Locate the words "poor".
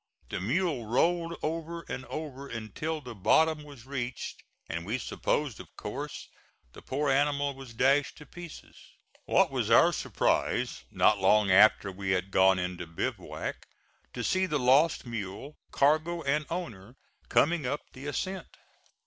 6.81-7.11